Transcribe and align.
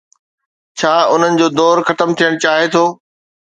ڇا 0.77 0.93
انهن 1.13 1.33
جو 1.41 1.47
دور 1.61 1.77
ختم 1.91 2.09
ٿيڻ 2.21 2.31
چاهي 2.43 2.67
ٿو؟ 2.77 2.85